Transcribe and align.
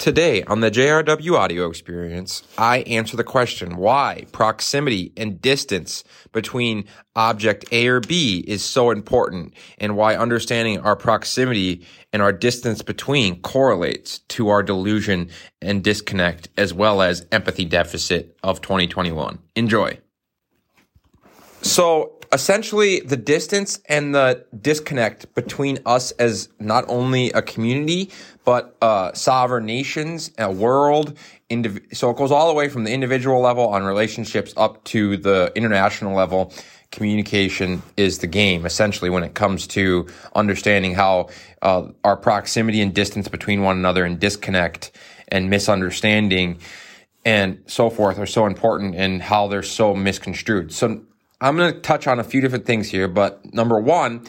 Today 0.00 0.42
on 0.44 0.60
the 0.60 0.70
JRW 0.70 1.36
audio 1.36 1.68
experience, 1.68 2.42
I 2.56 2.78
answer 2.84 3.18
the 3.18 3.22
question 3.22 3.76
why 3.76 4.24
proximity 4.32 5.12
and 5.14 5.42
distance 5.42 6.04
between 6.32 6.86
object 7.14 7.66
A 7.70 7.86
or 7.86 8.00
B 8.00 8.42
is 8.48 8.64
so 8.64 8.92
important 8.92 9.52
and 9.76 9.98
why 9.98 10.16
understanding 10.16 10.78
our 10.78 10.96
proximity 10.96 11.86
and 12.14 12.22
our 12.22 12.32
distance 12.32 12.80
between 12.80 13.42
correlates 13.42 14.20
to 14.30 14.48
our 14.48 14.62
delusion 14.62 15.28
and 15.60 15.84
disconnect 15.84 16.48
as 16.56 16.72
well 16.72 17.02
as 17.02 17.26
empathy 17.30 17.66
deficit 17.66 18.38
of 18.42 18.62
2021. 18.62 19.38
Enjoy. 19.54 19.98
So 21.80 22.12
essentially 22.30 23.00
the 23.00 23.16
distance 23.16 23.80
and 23.88 24.14
the 24.14 24.44
disconnect 24.60 25.34
between 25.34 25.78
us 25.86 26.10
as 26.10 26.50
not 26.58 26.84
only 26.88 27.32
a 27.32 27.40
community 27.40 28.10
but 28.44 28.76
uh, 28.82 29.14
sovereign 29.14 29.64
nations, 29.64 30.30
a 30.36 30.52
world. 30.52 31.16
Indiv- 31.48 31.96
so 31.96 32.10
it 32.10 32.18
goes 32.18 32.30
all 32.30 32.48
the 32.48 32.52
way 32.52 32.68
from 32.68 32.84
the 32.84 32.92
individual 32.92 33.40
level 33.40 33.66
on 33.66 33.82
relationships 33.82 34.52
up 34.58 34.84
to 34.84 35.16
the 35.16 35.52
international 35.54 36.14
level. 36.14 36.52
Communication 36.92 37.82
is 37.96 38.18
the 38.18 38.26
game, 38.26 38.66
essentially, 38.66 39.08
when 39.08 39.22
it 39.22 39.32
comes 39.32 39.66
to 39.68 40.06
understanding 40.34 40.92
how 40.92 41.30
uh, 41.62 41.88
our 42.04 42.18
proximity 42.18 42.82
and 42.82 42.92
distance 42.92 43.26
between 43.26 43.62
one 43.62 43.78
another 43.78 44.04
and 44.04 44.20
disconnect 44.20 44.90
and 45.28 45.48
misunderstanding 45.48 46.58
and 47.24 47.62
so 47.66 47.88
forth 47.88 48.18
are 48.18 48.26
so 48.26 48.44
important 48.44 48.94
and 48.94 49.22
how 49.22 49.48
they're 49.48 49.62
so 49.62 49.94
misconstrued. 49.94 50.72
So 50.72 51.00
I'm 51.40 51.56
going 51.56 51.72
to 51.72 51.80
touch 51.80 52.06
on 52.06 52.18
a 52.18 52.24
few 52.24 52.40
different 52.40 52.66
things 52.66 52.90
here, 52.90 53.08
but 53.08 53.54
number 53.54 53.80
one 53.80 54.26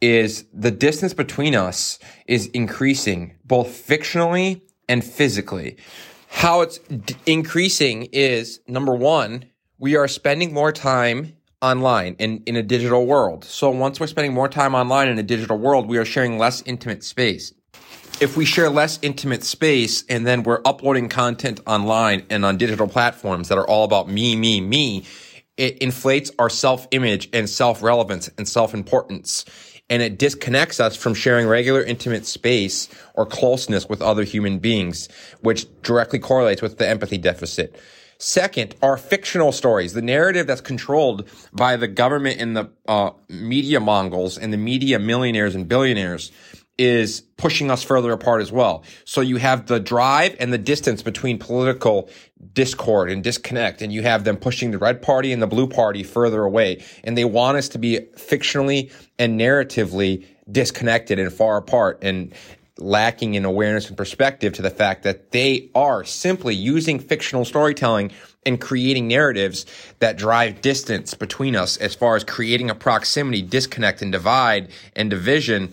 is 0.00 0.44
the 0.52 0.70
distance 0.70 1.12
between 1.12 1.56
us 1.56 1.98
is 2.26 2.46
increasing 2.46 3.34
both 3.44 3.68
fictionally 3.68 4.62
and 4.88 5.04
physically. 5.04 5.76
How 6.28 6.60
it's 6.60 6.78
d- 6.78 7.14
increasing 7.26 8.08
is 8.12 8.60
number 8.68 8.94
one, 8.94 9.46
we 9.78 9.96
are 9.96 10.06
spending 10.06 10.52
more 10.52 10.72
time 10.72 11.36
online 11.60 12.14
in, 12.18 12.42
in 12.46 12.56
a 12.56 12.62
digital 12.62 13.06
world. 13.06 13.44
So 13.44 13.70
once 13.70 13.98
we're 13.98 14.06
spending 14.06 14.32
more 14.32 14.48
time 14.48 14.74
online 14.74 15.08
in 15.08 15.18
a 15.18 15.22
digital 15.22 15.58
world, 15.58 15.88
we 15.88 15.98
are 15.98 16.04
sharing 16.04 16.38
less 16.38 16.62
intimate 16.62 17.02
space. 17.02 17.52
If 18.20 18.36
we 18.36 18.44
share 18.44 18.70
less 18.70 19.00
intimate 19.02 19.42
space 19.42 20.04
and 20.08 20.24
then 20.26 20.44
we're 20.44 20.60
uploading 20.64 21.08
content 21.08 21.60
online 21.66 22.24
and 22.30 22.44
on 22.44 22.56
digital 22.56 22.86
platforms 22.86 23.48
that 23.48 23.58
are 23.58 23.66
all 23.66 23.84
about 23.84 24.08
me, 24.08 24.36
me, 24.36 24.60
me, 24.60 25.04
it 25.56 25.78
inflates 25.78 26.30
our 26.38 26.50
self 26.50 26.86
image 26.90 27.28
and 27.32 27.48
self 27.48 27.82
relevance 27.82 28.30
and 28.38 28.48
self 28.48 28.74
importance. 28.74 29.44
And 29.90 30.00
it 30.00 30.18
disconnects 30.18 30.80
us 30.80 30.96
from 30.96 31.12
sharing 31.12 31.46
regular 31.46 31.82
intimate 31.82 32.24
space 32.24 32.88
or 33.14 33.26
closeness 33.26 33.88
with 33.88 34.00
other 34.00 34.22
human 34.22 34.58
beings, 34.58 35.08
which 35.40 35.66
directly 35.82 36.18
correlates 36.18 36.62
with 36.62 36.78
the 36.78 36.88
empathy 36.88 37.18
deficit. 37.18 37.78
Second, 38.16 38.76
our 38.80 38.96
fictional 38.96 39.50
stories, 39.50 39.94
the 39.94 40.00
narrative 40.00 40.46
that's 40.46 40.60
controlled 40.60 41.28
by 41.52 41.76
the 41.76 41.88
government 41.88 42.40
and 42.40 42.56
the 42.56 42.70
uh, 42.86 43.10
media 43.28 43.80
mongols 43.80 44.38
and 44.38 44.52
the 44.52 44.56
media 44.56 45.00
millionaires 45.00 45.56
and 45.56 45.66
billionaires 45.66 46.30
is 46.78 47.20
pushing 47.36 47.70
us 47.70 47.82
further 47.82 48.12
apart 48.12 48.40
as 48.40 48.50
well. 48.50 48.82
So 49.04 49.20
you 49.20 49.36
have 49.36 49.66
the 49.66 49.78
drive 49.78 50.36
and 50.40 50.52
the 50.52 50.58
distance 50.58 51.02
between 51.02 51.38
political 51.38 52.08
discord 52.52 53.10
and 53.10 53.22
disconnect, 53.22 53.82
and 53.82 53.92
you 53.92 54.02
have 54.02 54.24
them 54.24 54.36
pushing 54.36 54.70
the 54.70 54.78
red 54.78 55.02
party 55.02 55.32
and 55.32 55.42
the 55.42 55.46
blue 55.46 55.68
party 55.68 56.02
further 56.02 56.42
away. 56.42 56.82
And 57.04 57.16
they 57.16 57.24
want 57.24 57.58
us 57.58 57.68
to 57.70 57.78
be 57.78 58.00
fictionally 58.16 58.92
and 59.18 59.38
narratively 59.38 60.26
disconnected 60.50 61.18
and 61.18 61.32
far 61.32 61.56
apart 61.56 61.98
and 62.02 62.34
lacking 62.78 63.34
in 63.34 63.44
awareness 63.44 63.88
and 63.88 63.96
perspective 63.96 64.54
to 64.54 64.62
the 64.62 64.70
fact 64.70 65.02
that 65.02 65.30
they 65.30 65.70
are 65.74 66.04
simply 66.04 66.54
using 66.54 66.98
fictional 66.98 67.44
storytelling 67.44 68.10
and 68.44 68.60
creating 68.60 69.06
narratives 69.06 69.66
that 70.00 70.16
drive 70.16 70.60
distance 70.62 71.14
between 71.14 71.54
us 71.54 71.76
as 71.76 71.94
far 71.94 72.16
as 72.16 72.24
creating 72.24 72.70
a 72.70 72.74
proximity, 72.74 73.42
disconnect 73.42 74.02
and 74.02 74.10
divide 74.10 74.68
and 74.96 75.10
division 75.10 75.72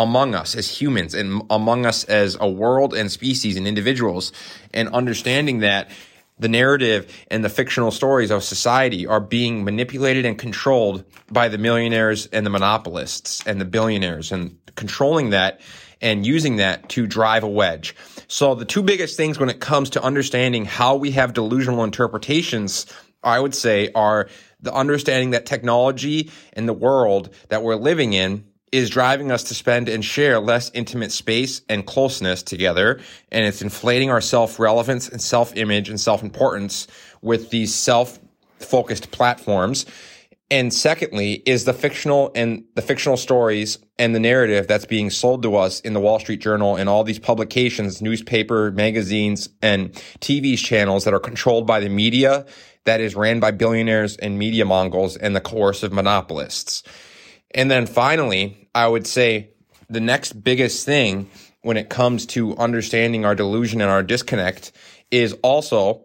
among 0.00 0.34
us 0.34 0.56
as 0.56 0.66
humans 0.66 1.14
and 1.14 1.42
among 1.50 1.84
us 1.84 2.04
as 2.04 2.34
a 2.40 2.48
world 2.48 2.94
and 2.94 3.12
species 3.12 3.58
and 3.58 3.68
individuals 3.68 4.32
and 4.72 4.88
understanding 4.88 5.58
that 5.58 5.90
the 6.38 6.48
narrative 6.48 7.14
and 7.30 7.44
the 7.44 7.50
fictional 7.50 7.90
stories 7.90 8.30
of 8.30 8.42
society 8.42 9.06
are 9.06 9.20
being 9.20 9.62
manipulated 9.62 10.24
and 10.24 10.38
controlled 10.38 11.04
by 11.30 11.48
the 11.48 11.58
millionaires 11.58 12.24
and 12.26 12.46
the 12.46 12.50
monopolists 12.50 13.46
and 13.46 13.60
the 13.60 13.66
billionaires 13.66 14.32
and 14.32 14.56
controlling 14.74 15.30
that 15.30 15.60
and 16.00 16.24
using 16.24 16.56
that 16.56 16.88
to 16.88 17.06
drive 17.06 17.44
a 17.44 17.48
wedge. 17.48 17.94
So 18.26 18.54
the 18.54 18.64
two 18.64 18.82
biggest 18.82 19.18
things 19.18 19.38
when 19.38 19.50
it 19.50 19.60
comes 19.60 19.90
to 19.90 20.02
understanding 20.02 20.64
how 20.64 20.96
we 20.96 21.10
have 21.10 21.34
delusional 21.34 21.84
interpretations, 21.84 22.86
I 23.22 23.38
would 23.38 23.54
say 23.54 23.90
are 23.94 24.30
the 24.62 24.72
understanding 24.72 25.30
that 25.30 25.44
technology 25.44 26.30
and 26.54 26.66
the 26.66 26.72
world 26.72 27.34
that 27.50 27.62
we're 27.62 27.76
living 27.76 28.14
in 28.14 28.46
is 28.72 28.90
driving 28.90 29.32
us 29.32 29.44
to 29.44 29.54
spend 29.54 29.88
and 29.88 30.04
share 30.04 30.38
less 30.38 30.70
intimate 30.74 31.12
space 31.12 31.62
and 31.68 31.86
closeness 31.86 32.42
together. 32.42 33.00
And 33.32 33.44
it's 33.44 33.62
inflating 33.62 34.10
our 34.10 34.20
self 34.20 34.58
relevance 34.58 35.08
and 35.08 35.20
self 35.20 35.56
image 35.56 35.88
and 35.88 36.00
self 36.00 36.22
importance 36.22 36.86
with 37.22 37.50
these 37.50 37.74
self 37.74 38.18
focused 38.58 39.10
platforms. 39.10 39.86
And 40.52 40.74
secondly, 40.74 41.34
is 41.46 41.64
the 41.64 41.72
fictional 41.72 42.32
and 42.34 42.64
the 42.74 42.82
fictional 42.82 43.16
stories 43.16 43.78
and 44.00 44.14
the 44.14 44.18
narrative 44.18 44.66
that's 44.66 44.84
being 44.84 45.08
sold 45.08 45.44
to 45.44 45.54
us 45.54 45.78
in 45.80 45.92
the 45.92 46.00
Wall 46.00 46.18
Street 46.18 46.40
Journal 46.40 46.74
and 46.74 46.88
all 46.88 47.04
these 47.04 47.20
publications, 47.20 48.02
newspaper, 48.02 48.72
magazines, 48.72 49.48
and 49.62 49.92
TV 50.18 50.58
channels 50.58 51.04
that 51.04 51.14
are 51.14 51.20
controlled 51.20 51.68
by 51.68 51.78
the 51.78 51.88
media 51.88 52.46
that 52.84 53.00
is 53.00 53.14
ran 53.14 53.38
by 53.38 53.52
billionaires 53.52 54.16
and 54.16 54.38
media 54.38 54.64
mongols 54.64 55.16
and 55.16 55.36
the 55.36 55.40
coercive 55.40 55.92
monopolists. 55.92 56.82
And 57.54 57.70
then 57.70 57.86
finally, 57.86 58.59
I 58.74 58.86
would 58.86 59.06
say 59.06 59.50
the 59.88 60.00
next 60.00 60.32
biggest 60.44 60.86
thing 60.86 61.30
when 61.62 61.76
it 61.76 61.88
comes 61.88 62.26
to 62.26 62.56
understanding 62.56 63.24
our 63.24 63.34
delusion 63.34 63.80
and 63.80 63.90
our 63.90 64.02
disconnect 64.02 64.72
is 65.10 65.34
also 65.42 66.04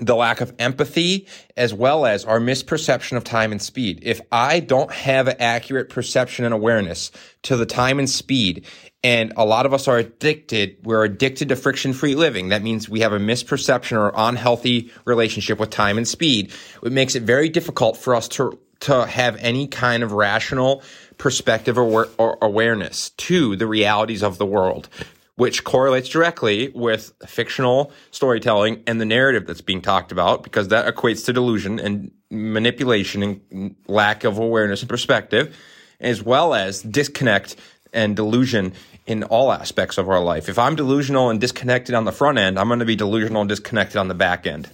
the 0.00 0.14
lack 0.14 0.40
of 0.40 0.54
empathy 0.58 1.26
as 1.56 1.74
well 1.74 2.06
as 2.06 2.24
our 2.24 2.38
misperception 2.38 3.16
of 3.16 3.24
time 3.24 3.52
and 3.52 3.60
speed. 3.60 4.00
If 4.02 4.20
I 4.30 4.60
don't 4.60 4.92
have 4.92 5.28
an 5.28 5.36
accurate 5.40 5.88
perception 5.88 6.44
and 6.44 6.54
awareness 6.54 7.10
to 7.42 7.56
the 7.56 7.66
time 7.66 7.98
and 7.98 8.08
speed, 8.08 8.64
and 9.02 9.32
a 9.36 9.44
lot 9.44 9.66
of 9.66 9.74
us 9.74 9.88
are 9.88 9.98
addicted, 9.98 10.76
we're 10.84 11.04
addicted 11.04 11.48
to 11.48 11.56
friction 11.56 11.92
free 11.92 12.14
living. 12.14 12.48
That 12.48 12.62
means 12.62 12.88
we 12.88 13.00
have 13.00 13.12
a 13.12 13.18
misperception 13.18 13.96
or 13.96 14.12
unhealthy 14.16 14.92
relationship 15.04 15.58
with 15.58 15.70
time 15.70 15.98
and 15.98 16.06
speed. 16.06 16.52
It 16.82 16.92
makes 16.92 17.14
it 17.14 17.22
very 17.22 17.48
difficult 17.48 17.96
for 17.96 18.14
us 18.14 18.28
to 18.28 18.58
to 18.88 19.06
have 19.06 19.36
any 19.36 19.66
kind 19.66 20.02
of 20.02 20.12
rational 20.12 20.82
perspective 21.18 21.76
or, 21.78 22.08
or 22.16 22.38
awareness 22.40 23.10
to 23.10 23.54
the 23.56 23.66
realities 23.66 24.22
of 24.22 24.38
the 24.38 24.46
world, 24.46 24.88
which 25.36 25.62
correlates 25.62 26.08
directly 26.08 26.68
with 26.74 27.12
fictional 27.26 27.92
storytelling 28.10 28.82
and 28.86 29.00
the 29.00 29.04
narrative 29.04 29.46
that's 29.46 29.60
being 29.60 29.82
talked 29.82 30.10
about, 30.10 30.42
because 30.42 30.68
that 30.68 30.92
equates 30.92 31.24
to 31.26 31.32
delusion 31.32 31.78
and 31.78 32.10
manipulation 32.30 33.22
and 33.50 33.76
lack 33.86 34.24
of 34.24 34.38
awareness 34.38 34.80
and 34.80 34.88
perspective, 34.88 35.56
as 36.00 36.22
well 36.22 36.54
as 36.54 36.82
disconnect 36.82 37.56
and 37.92 38.16
delusion 38.16 38.72
in 39.06 39.22
all 39.24 39.52
aspects 39.52 39.98
of 39.98 40.08
our 40.08 40.22
life. 40.22 40.48
If 40.48 40.58
I'm 40.58 40.76
delusional 40.76 41.30
and 41.30 41.40
disconnected 41.40 41.94
on 41.94 42.04
the 42.04 42.12
front 42.12 42.38
end, 42.38 42.58
I'm 42.58 42.68
going 42.68 42.80
to 42.80 42.86
be 42.86 42.96
delusional 42.96 43.42
and 43.42 43.48
disconnected 43.48 43.96
on 43.96 44.08
the 44.08 44.14
back 44.14 44.46
end. 44.46 44.68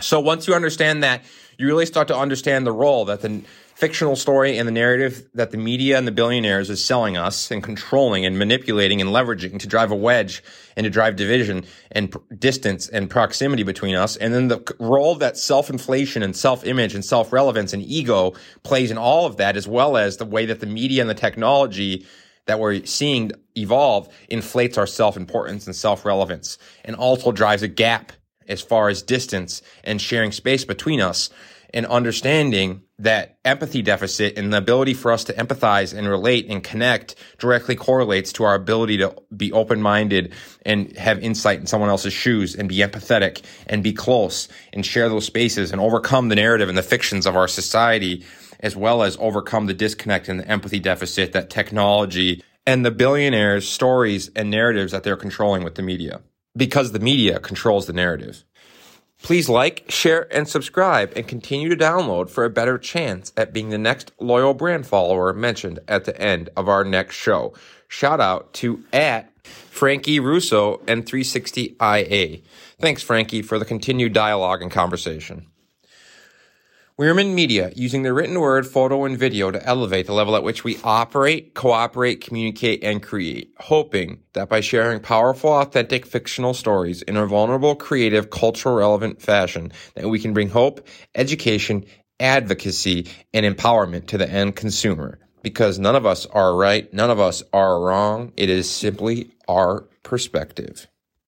So 0.00 0.20
once 0.20 0.46
you 0.46 0.54
understand 0.54 1.02
that, 1.02 1.24
you 1.58 1.66
really 1.66 1.86
start 1.86 2.08
to 2.08 2.16
understand 2.16 2.66
the 2.66 2.72
role 2.72 3.06
that 3.06 3.22
the 3.22 3.42
fictional 3.76 4.16
story 4.16 4.56
and 4.56 4.66
the 4.66 4.72
narrative 4.72 5.28
that 5.34 5.50
the 5.50 5.56
media 5.58 5.98
and 5.98 6.06
the 6.06 6.12
billionaires 6.12 6.70
is 6.70 6.82
selling 6.82 7.16
us 7.16 7.50
and 7.50 7.62
controlling 7.62 8.24
and 8.24 8.38
manipulating 8.38 9.02
and 9.02 9.10
leveraging 9.10 9.58
to 9.58 9.66
drive 9.66 9.90
a 9.90 9.94
wedge 9.94 10.42
and 10.76 10.84
to 10.84 10.90
drive 10.90 11.16
division 11.16 11.64
and 11.92 12.10
pr- 12.10 12.18
distance 12.38 12.88
and 12.88 13.10
proximity 13.10 13.62
between 13.62 13.94
us. 13.94 14.16
And 14.16 14.32
then 14.32 14.48
the 14.48 14.74
role 14.78 15.14
that 15.16 15.36
self-inflation 15.36 16.22
and 16.22 16.34
self-image 16.34 16.94
and 16.94 17.04
self-relevance 17.04 17.74
and 17.74 17.82
ego 17.82 18.32
plays 18.62 18.90
in 18.90 18.96
all 18.96 19.26
of 19.26 19.36
that, 19.36 19.56
as 19.56 19.68
well 19.68 19.96
as 19.96 20.16
the 20.16 20.24
way 20.24 20.46
that 20.46 20.60
the 20.60 20.66
media 20.66 21.02
and 21.02 21.10
the 21.10 21.14
technology 21.14 22.06
that 22.46 22.58
we're 22.58 22.84
seeing 22.86 23.32
evolve 23.56 24.08
inflates 24.28 24.78
our 24.78 24.86
self-importance 24.86 25.66
and 25.66 25.76
self-relevance 25.76 26.58
and 26.84 26.96
also 26.96 27.32
drives 27.32 27.62
a 27.62 27.68
gap 27.68 28.12
as 28.48 28.62
far 28.62 28.88
as 28.88 29.02
distance 29.02 29.62
and 29.84 30.00
sharing 30.00 30.32
space 30.32 30.64
between 30.64 31.00
us 31.00 31.30
and 31.74 31.84
understanding 31.86 32.82
that 32.98 33.38
empathy 33.44 33.82
deficit 33.82 34.38
and 34.38 34.52
the 34.52 34.56
ability 34.56 34.94
for 34.94 35.12
us 35.12 35.24
to 35.24 35.32
empathize 35.34 35.96
and 35.96 36.08
relate 36.08 36.46
and 36.48 36.64
connect 36.64 37.14
directly 37.38 37.74
correlates 37.74 38.32
to 38.32 38.44
our 38.44 38.54
ability 38.54 38.96
to 38.96 39.14
be 39.36 39.52
open-minded 39.52 40.32
and 40.64 40.96
have 40.96 41.18
insight 41.22 41.60
in 41.60 41.66
someone 41.66 41.90
else's 41.90 42.12
shoes 42.12 42.54
and 42.54 42.68
be 42.68 42.76
empathetic 42.76 43.42
and 43.66 43.82
be 43.82 43.92
close 43.92 44.48
and 44.72 44.86
share 44.86 45.08
those 45.08 45.26
spaces 45.26 45.72
and 45.72 45.80
overcome 45.80 46.28
the 46.28 46.36
narrative 46.36 46.68
and 46.68 46.78
the 46.78 46.82
fictions 46.82 47.26
of 47.26 47.36
our 47.36 47.48
society 47.48 48.24
as 48.60 48.74
well 48.74 49.02
as 49.02 49.18
overcome 49.20 49.66
the 49.66 49.74
disconnect 49.74 50.28
and 50.28 50.40
the 50.40 50.48
empathy 50.48 50.80
deficit 50.80 51.32
that 51.32 51.50
technology 51.50 52.42
and 52.66 52.84
the 52.84 52.90
billionaires 52.90 53.68
stories 53.68 54.30
and 54.34 54.50
narratives 54.50 54.92
that 54.92 55.02
they're 55.02 55.16
controlling 55.16 55.62
with 55.62 55.74
the 55.74 55.82
media. 55.82 56.20
Because 56.56 56.92
the 56.92 56.98
media 56.98 57.38
controls 57.38 57.86
the 57.86 57.92
narrative. 57.92 58.44
Please 59.22 59.48
like, 59.48 59.84
share, 59.88 60.32
and 60.34 60.48
subscribe 60.48 61.12
and 61.16 61.26
continue 61.26 61.68
to 61.68 61.76
download 61.76 62.28
for 62.28 62.44
a 62.44 62.50
better 62.50 62.78
chance 62.78 63.32
at 63.36 63.52
being 63.52 63.70
the 63.70 63.78
next 63.78 64.12
loyal 64.20 64.54
brand 64.54 64.86
follower 64.86 65.32
mentioned 65.32 65.80
at 65.88 66.04
the 66.04 66.20
end 66.20 66.50
of 66.56 66.68
our 66.68 66.84
next 66.84 67.16
show. 67.16 67.54
Shout 67.88 68.20
out 68.20 68.52
to 68.54 68.84
at 68.92 69.32
Frankie 69.44 70.20
Russo 70.20 70.80
and 70.86 71.04
360IA. 71.04 72.42
Thanks, 72.78 73.02
Frankie, 73.02 73.42
for 73.42 73.58
the 73.58 73.64
continued 73.64 74.12
dialogue 74.12 74.62
and 74.62 74.70
conversation. 74.70 75.46
Wierman 76.98 77.34
Media, 77.34 77.70
using 77.76 78.04
the 78.04 78.12
written 78.14 78.40
word, 78.40 78.66
photo, 78.66 79.04
and 79.04 79.18
video 79.18 79.50
to 79.50 79.62
elevate 79.66 80.06
the 80.06 80.14
level 80.14 80.34
at 80.34 80.42
which 80.42 80.64
we 80.64 80.78
operate, 80.82 81.52
cooperate, 81.52 82.22
communicate, 82.22 82.82
and 82.82 83.02
create, 83.02 83.52
hoping 83.58 84.22
that 84.32 84.48
by 84.48 84.60
sharing 84.60 85.00
powerful, 85.00 85.50
authentic, 85.50 86.06
fictional 86.06 86.54
stories 86.54 87.02
in 87.02 87.18
a 87.18 87.26
vulnerable, 87.26 87.74
creative, 87.74 88.30
cultural 88.30 88.76
relevant 88.76 89.20
fashion, 89.20 89.70
that 89.94 90.08
we 90.08 90.18
can 90.18 90.32
bring 90.32 90.48
hope, 90.48 90.88
education, 91.14 91.84
advocacy, 92.18 93.06
and 93.34 93.44
empowerment 93.44 94.06
to 94.06 94.16
the 94.16 94.30
end 94.30 94.56
consumer. 94.56 95.18
Because 95.42 95.78
none 95.78 95.96
of 95.96 96.06
us 96.06 96.24
are 96.24 96.56
right, 96.56 96.90
none 96.94 97.10
of 97.10 97.20
us 97.20 97.42
are 97.52 97.78
wrong. 97.78 98.32
It 98.38 98.48
is 98.48 98.70
simply 98.70 99.32
our 99.46 99.82
perspective. 100.02 100.86